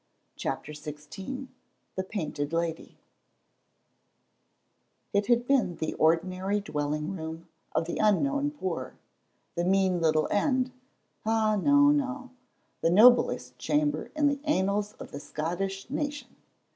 [0.35, 1.47] CHAPTER XVI
[1.95, 2.97] THE PAINTED LADY
[5.13, 8.95] It had been the ordinary dwelling room of the unknown poor,
[9.53, 10.71] the mean little "end"
[11.23, 12.31] ah, no, no,
[12.81, 16.35] the noblest chamber in the annals of the Scottish nation.